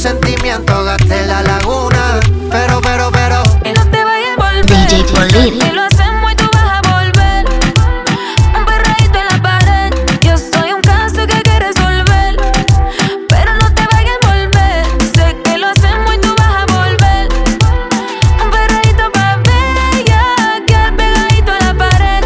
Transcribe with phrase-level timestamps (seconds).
[0.00, 2.20] sentimientos gasté la laguna.
[2.50, 3.42] Pero, pero, pero.
[3.64, 4.88] Y no te vayas a volver.
[4.88, 5.72] DJ Poliri.
[5.72, 7.44] lo hacemos y tú vas a volver.
[8.56, 9.92] Un perreíto en la pared.
[10.22, 12.36] Yo soy un caso que hay que resolver.
[13.28, 14.86] Pero no te vayas a volver.
[15.14, 17.28] Sé que lo hacemos y tú vas a volver.
[18.42, 20.04] Un perreíto pa' ver.
[20.06, 22.24] Ya quedar pegadito a la pared.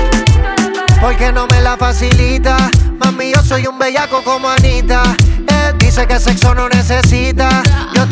[1.00, 2.56] Porque no me la facilita.
[3.00, 5.02] Mami, yo soy un bellaco como Anita.
[5.48, 7.63] Eh, dice que sexo no necesita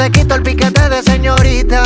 [0.03, 1.83] te quito el piquete de señorita.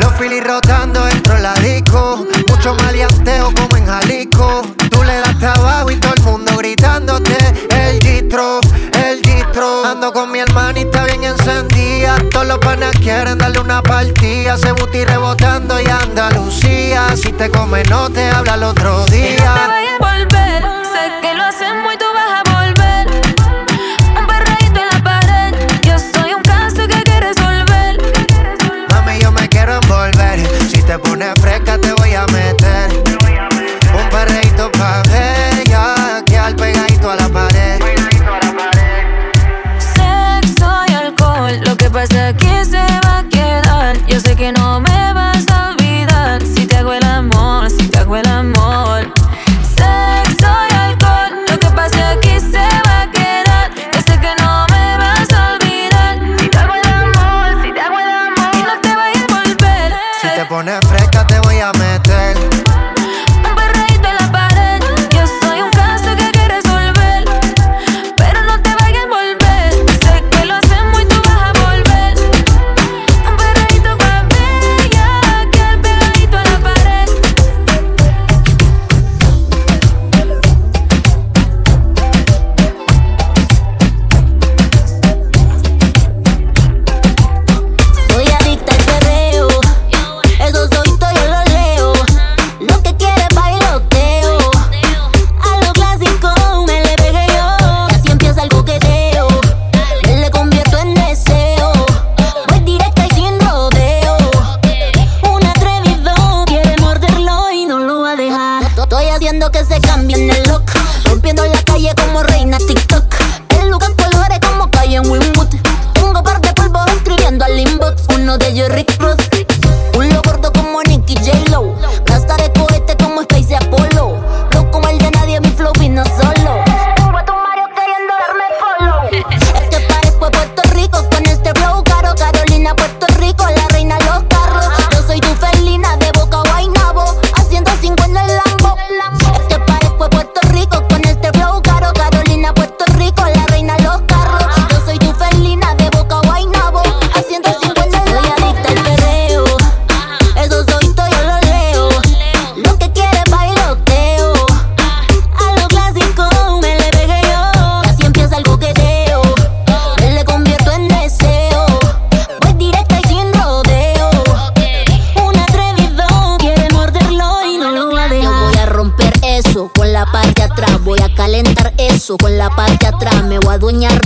[0.00, 2.26] Los filis rotando dentro la disco.
[2.48, 4.62] Mucho maleanteo como en Jalisco.
[4.90, 7.36] Tú le das trabajo y todo el mundo gritándote.
[7.70, 8.58] El distro,
[8.94, 9.84] el distro.
[9.84, 12.16] Ando con mi hermanita bien encendida.
[12.32, 14.58] Todos los panas quieren darle una partida.
[14.58, 17.16] Se buti rebotando y Andalucía.
[17.16, 19.54] Si te come, no te habla el otro día.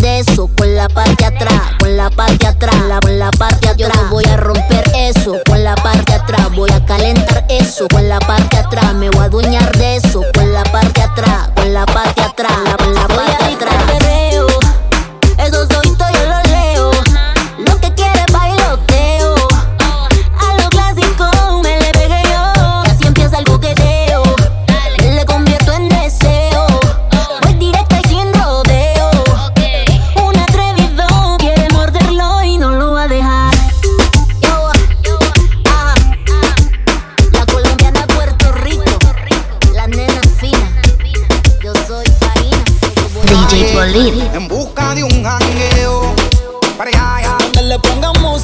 [0.01, 3.77] de eso con la parte atrás, con la parte atrás, la, con la parte atrás.
[3.77, 8.09] Yo no voy a romper eso con la parte atrás, voy a calentar eso con
[8.09, 8.95] la parte atrás.
[8.95, 12.16] Me voy a adueñar de eso con la parte atrás, con la parte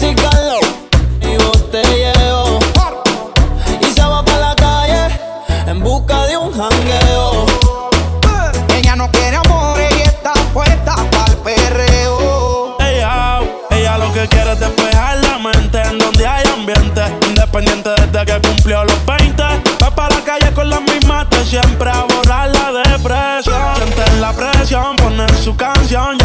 [0.02, 0.61] 音乐。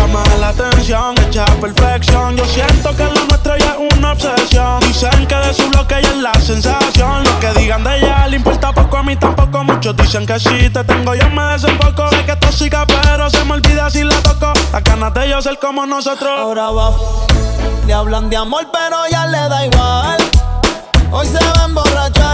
[0.07, 2.35] Llama la atención, echa perfección.
[2.35, 4.79] Yo siento que lo nuestro ya es una obsesión.
[4.81, 7.23] Dicen que de su bloque ella es la sensación.
[7.23, 9.63] Lo que digan de ella le importa poco, a mí tampoco.
[9.63, 12.09] Muchos dicen que si te tengo, yo me desenfoco.
[12.09, 14.53] Sé que es tóxica, pero se me olvida si la toco.
[14.71, 16.31] Las ganas de ellos ser como nosotros.
[16.37, 16.91] Ahora va,
[17.85, 20.17] le hablan de amor, pero ya le da igual.
[21.11, 22.26] Hoy se va a emborrachar,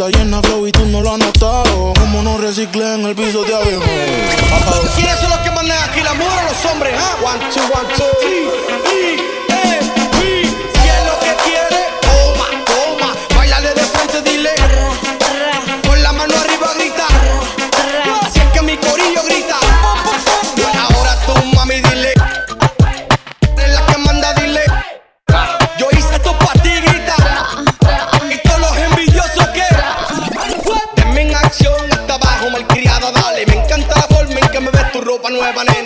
[0.00, 1.92] está llena flow y tú no lo has notado.
[1.98, 3.39] Como no reciclé en el piso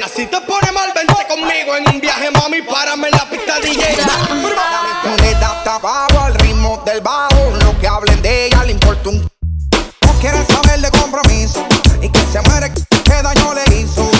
[0.03, 2.63] Si te pone mal, vente conmigo en un viaje, mami.
[2.63, 3.97] Párame en la pista DJ.
[5.41, 7.53] Hasta abajo al ritmo del bajo.
[7.63, 9.21] Lo que hablen de ella le importa un.
[9.21, 11.65] No quiere saber de compromiso.
[12.03, 14.14] Y que se muere, que daño le hizo.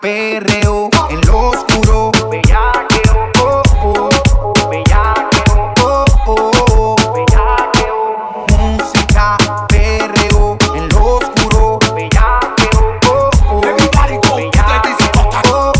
[0.00, 2.10] Perreo, en lo oscuro.
[2.28, 4.68] Bellaqueo, oh, oh.
[4.68, 6.96] Bellaqueo, oh, oh.
[7.14, 8.46] Bellaqueo.
[8.58, 11.78] Música, perreo, en lo oscuro.
[11.94, 13.60] Bellaqueo, oh, oh.
[13.60, 14.20] Bellaqueo,
[15.52, 15.72] oh,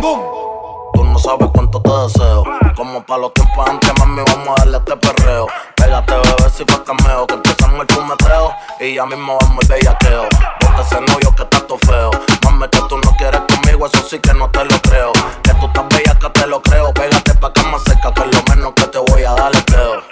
[0.00, 0.90] oh.
[0.94, 2.44] Tú no sabes cuánto te deseo.
[2.74, 5.48] Como pa' los tiempos antes, mami, vamos a darle este perreo.
[5.76, 7.26] Pégate, bebé, si fue cameo.
[7.26, 10.28] Que empezamos el fumeteo y ya mismo vamos el bellaqueo.
[10.72, 12.10] Ponte ese novio que está todo feo.
[12.44, 15.12] Mami, que tú no quieres conmigo, eso sí que no te lo creo.
[15.42, 16.92] Que tú estás bella, que te lo creo.
[16.94, 20.02] Pégate pa' cama seca, que es lo menos que te voy a dar es creo.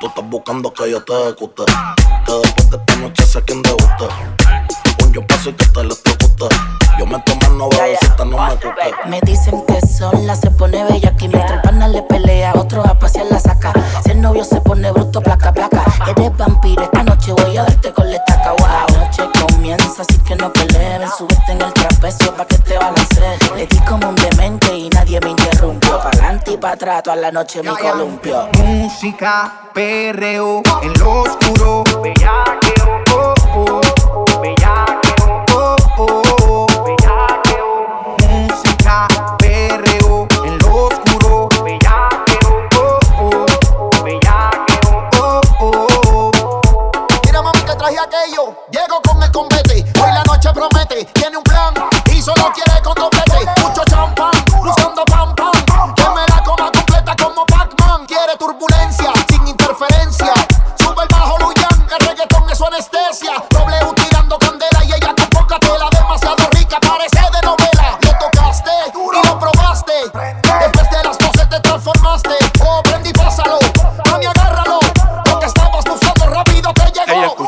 [0.00, 1.64] Tú estás buscando que yo te ejecute.
[2.26, 4.08] Que después de esta noche sé quién te guste.
[5.04, 6.48] Un yo paso y que te lo ejecute.
[6.98, 8.94] Yo me tomo no esta no me cuque.
[9.06, 12.98] Me dicen que sola se pone bella aquí mientras el pana le pelea, otro a
[12.98, 13.72] pasear la saca.
[14.02, 15.84] Si el novio se pone bruto, placa, placa.
[16.08, 17.92] Eres vampiro, esta noche voy a darte
[20.00, 21.02] así que no peleen.
[21.16, 23.38] Súbete en el trapecio pa' que te balanceen.
[23.56, 25.98] Le di como un demente y nadie me interrumpió.
[26.00, 28.48] Pa' adelante y pa' atrás, toda la noche me columpio.
[28.58, 31.84] Música, perreo, en lo oscuro.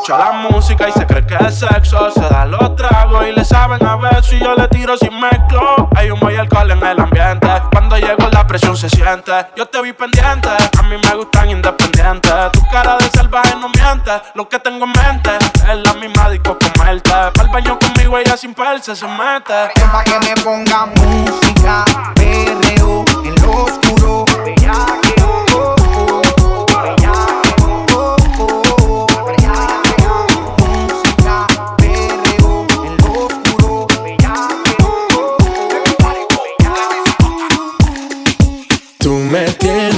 [0.03, 2.11] Escucha la música y se cree que es sexo.
[2.11, 5.89] Se da los tragos y le saben a beso y yo le tiro sin mezclo.
[5.95, 7.47] Hay humo y alcohol en el ambiente.
[7.71, 9.31] Cuando llego la presión se siente.
[9.55, 12.33] Yo te vi pendiente, a mí me gustan independientes.
[12.51, 14.11] Tu cara de salvaje no miente.
[14.35, 17.11] Lo que tengo en mente es la misma disco comerte.
[17.33, 19.71] Pa'l baño conmigo ella sin perse se mete.
[19.75, 24.25] Es pa' que me ponga música, perreo, en lo oscuro.
[24.43, 25.75] Bellaqueo,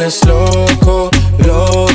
[0.05, 1.09] eres loco,
[1.39, 1.94] loco.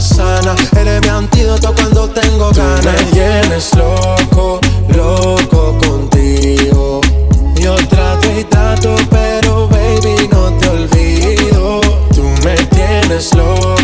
[0.00, 0.54] sana.
[0.76, 2.84] Eres mi antídoto cuando tengo ganas.
[2.84, 7.00] Me tienes loco, loco contigo.
[7.56, 11.80] Yo trato y trato, pero baby, no te olvido.
[12.14, 13.79] Tú me tienes loco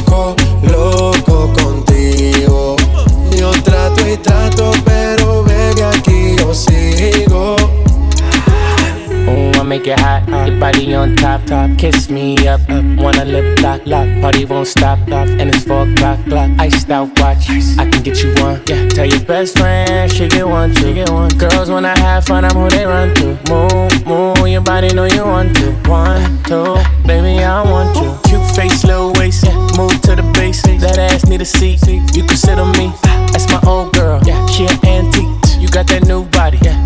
[9.78, 10.22] make it hot.
[10.48, 11.76] Your body on top, top.
[11.78, 12.84] Kiss me up, up.
[12.98, 14.08] Wanna lip lock, lock.
[14.20, 15.28] Party won't stop, stop.
[15.28, 16.50] And it's four o'clock, clock.
[16.58, 17.50] Iced out watch.
[17.50, 18.60] I can get you one.
[18.66, 18.88] Yeah.
[18.88, 20.94] Tell your best friend she get one too.
[20.94, 21.28] Get one.
[21.36, 23.26] Girls wanna have fun, I'm who they run to.
[23.50, 24.48] Move, move.
[24.48, 25.72] Your body know you want to.
[25.88, 28.08] One, two, baby I want you.
[28.24, 29.44] Cute face, little waist.
[29.44, 29.56] Yeah.
[29.76, 30.62] Move to the base.
[30.62, 31.86] That ass need a seat.
[31.86, 32.92] You can sit on me.
[33.32, 34.20] That's my old girl.
[34.24, 34.46] Yeah.
[34.46, 35.60] She an antique.
[35.60, 36.85] You got that new body, yeah.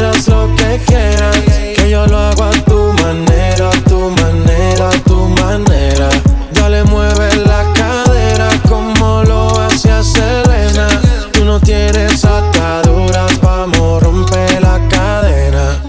[0.00, 1.36] quieras, lo que quieras.
[1.76, 6.08] Que yo lo hago a tu manera, a tu manera, a tu manera.
[6.52, 10.88] Dale, mueve la cadera como lo hacía Selena.
[11.32, 15.82] Tú no tienes ataduras, vamos, rompe la cadena.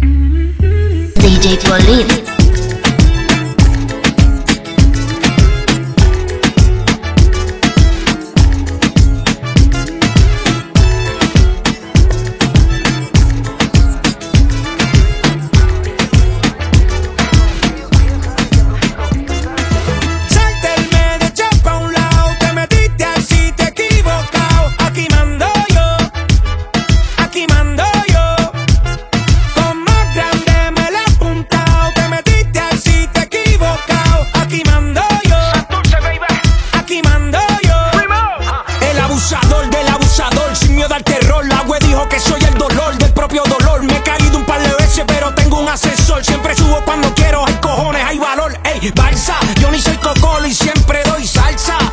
[0.00, 2.47] DJ Polid.
[49.60, 51.87] Yo ni soy cocolo y siempre doy salsa.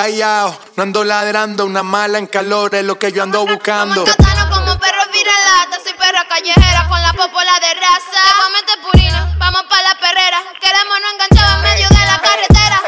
[0.00, 0.58] Callado.
[0.76, 4.04] No ando ladrando, una mala en calor es lo que yo ando buscando.
[4.04, 5.76] Como catano, como perro viralata.
[5.84, 8.20] Soy perra callejera con la popola de raza.
[8.24, 10.38] Te voy a meter purina, vamos pa' la perrera.
[10.58, 12.80] Queremos no enganchado en medio de la carretera.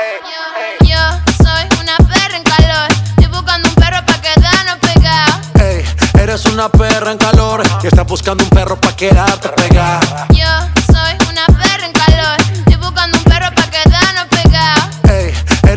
[0.81, 1.03] Yo, yo
[1.45, 2.89] soy una perra en calor.
[3.19, 5.37] Estoy buscando un perro pa' quedarnos pegados.
[5.61, 5.85] Ey,
[6.19, 10.29] eres una perra en calor y estás buscando un perro pa' quedarte pegada.
[10.31, 10.49] Yo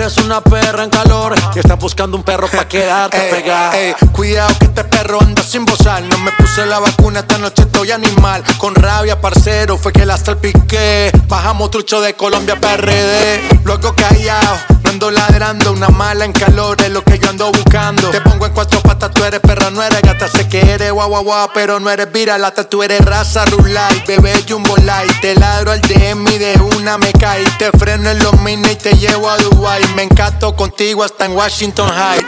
[0.05, 3.75] eres una perra en calor y estás buscando un perro pa' quedarte pegada.
[3.75, 6.03] Ey, cuidado que este perro anda sin bozar.
[6.03, 8.43] No me puse la vacuna, esta noche estoy animal.
[8.59, 11.11] Con rabia, parcero, fue que la salpiqué.
[11.27, 13.61] Bajamos trucho de Colombia PRD.
[13.63, 15.71] Luego callado, no ando ladrando.
[15.71, 18.09] Una mala en calor es lo que yo ando buscando.
[18.11, 20.27] Te pongo en cuatro patas, tú eres perra, no eres gata.
[20.27, 22.69] Sé que eres guau guau guau, pero no eres viralata.
[22.69, 25.19] Tú eres raza rulay, bebé jumbo light.
[25.21, 27.43] Te ladro al DM y de una me cae.
[27.57, 29.94] Te freno en los mini y te llevo a Dubai.
[29.95, 32.19] Me encanto contigo hasta en Washington High.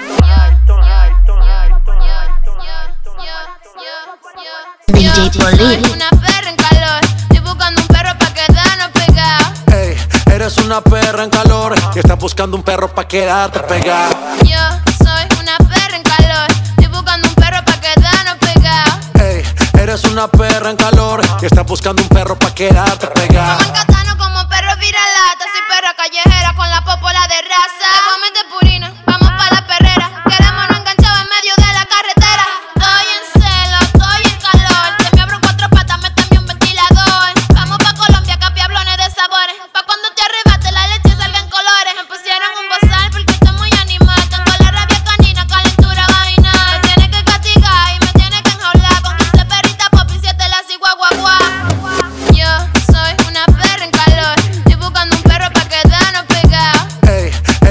[4.94, 7.02] DJ Soy una perra en calor.
[7.30, 9.48] Estoy buscando un perro pa' quedarnos pegados.
[9.74, 9.98] Ey,
[10.34, 14.16] eres una perra en calor y estás buscando un perro pa' quedarte pegada.
[14.44, 14.60] Yo
[15.04, 16.48] soy una perra en calor.
[16.70, 19.22] Estoy buscando un perro pa' quedarnos pegados.
[19.22, 19.44] Ey,
[19.78, 23.58] eres una perra en calor y estás buscando un perro pa' quedarte pegada.
[27.08, 27.88] por la terraza.
[27.94, 28.97] Te comete purina.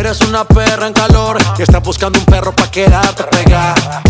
[0.07, 4.06] Eres una perra en calor y estás buscando un perro pa' quedarte pegada.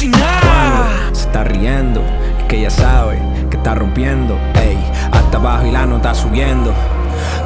[0.00, 1.10] si nada.
[1.12, 2.02] Se está riendo,
[2.38, 3.18] es que ella sabe
[3.50, 4.38] que está rompiendo.
[4.54, 4.78] Ey,
[5.12, 6.72] hasta abajo y la nota subiendo.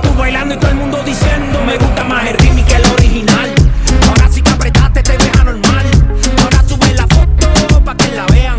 [0.02, 3.50] Tú bailando y todo el mundo diciendo Me gusta más el remix que el original
[4.08, 5.86] Ahora sí que apretaste, te deja normal
[6.42, 8.56] Ahora sube la foto pa' que la vean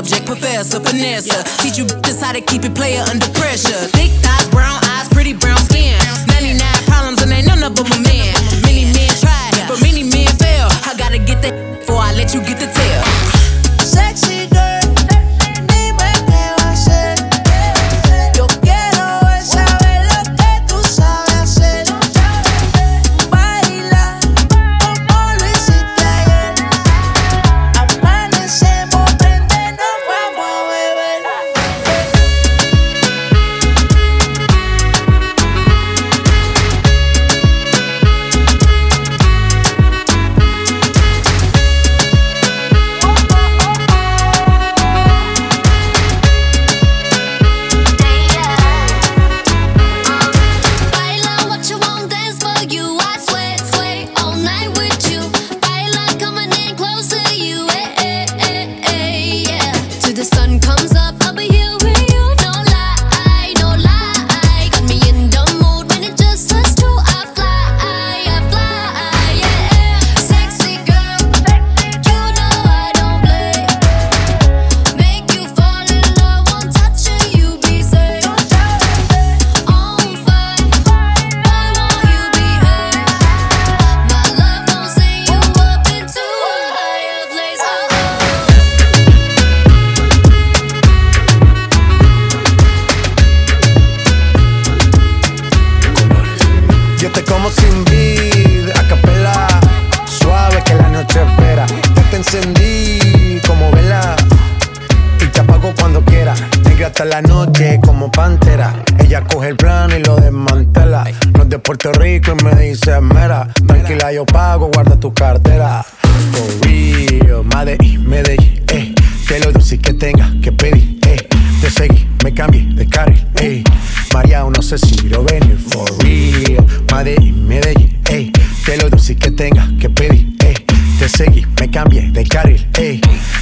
[0.00, 0.26] subject.
[0.26, 1.28] Professor, finesse.
[1.58, 3.80] Teach you just how to keep it player under pressure.
[3.96, 5.98] Thick thighs, brown eyes, pretty brown skin.
[6.28, 8.34] 99 problems and ain't none of them a man.
[8.62, 10.68] Many men tried, but many men fail.
[10.88, 12.79] I gotta get that before I let you get the tail.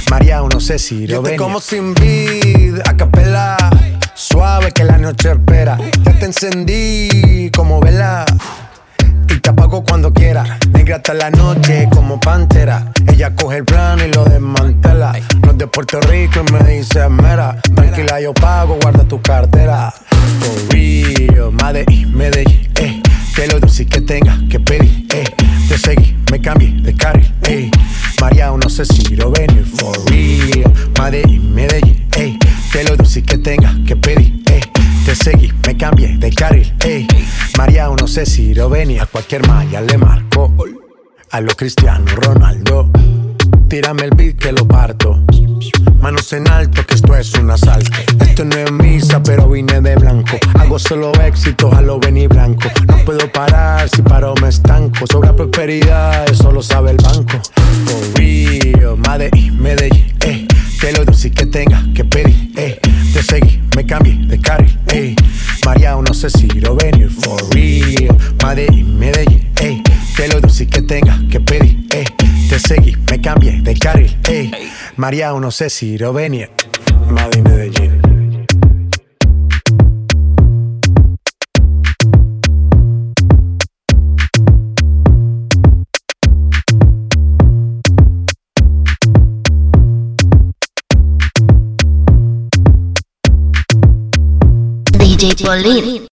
[0.09, 1.39] María, no sé si lo venir.
[1.39, 3.55] como sin vid, a capela.
[4.13, 5.77] Suave que la noche espera.
[6.03, 8.25] Ya te encendí como vela
[9.29, 10.59] y te apago cuando quiera.
[10.73, 12.91] Negra hasta la noche como pantera.
[13.07, 15.13] Ella coge el plano y lo desmantela.
[15.41, 17.61] No es de Puerto Rico y me dice mera.
[17.73, 19.93] Tranquila, yo pago, guarda tu cartera.
[20.41, 23.01] For real, Medellín, Medellín, eh.
[23.33, 25.23] Que lo dulce que tenga que pedir, eh.
[25.69, 27.71] Te seguí, me cambié de carril, eh.
[28.21, 29.65] María, no sé si lo venir.
[29.65, 32.37] For real, Medellín, Medellín, eh.
[32.71, 34.61] Que lo dulce que tenga que pedir, eh.
[35.05, 37.07] Te seguí, me cambié de carril, ey.
[37.57, 39.03] María, no sé si lo venía.
[39.03, 40.53] A cualquier malla le marco.
[41.31, 42.89] A lo Cristiano Ronaldo.
[43.67, 45.23] Tírame el beat que lo parto.
[46.01, 47.91] Manos en alto, que esto es un asalto.
[48.19, 48.88] Esto no es misa,
[50.79, 52.69] solo éxitos a lo venir blanco.
[52.87, 55.05] No puedo parar, si paro me estanco.
[55.11, 57.39] Sobra prosperidad, eso lo sabe el banco.
[57.85, 60.47] For real, Medellín, Medellín, eh.
[60.79, 62.79] Que lo dulce que tenga que pedir, eh.
[63.13, 65.15] Te seguí, me cambié de carril, eh.
[65.65, 68.15] María, no sé si lo venir, for real.
[68.43, 69.83] Medellín, Medellín, eh.
[70.15, 72.05] Que lo dulce que tenga que pedir, eh.
[72.49, 74.49] Te seguí, me cambié de carril, eh.
[74.95, 76.49] María, no sé si lo venir.
[77.09, 78.18] Madrid, Medellín.
[95.19, 96.07] DJ Bolín.